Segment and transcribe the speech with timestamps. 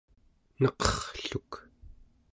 [0.61, 1.51] neqerrluk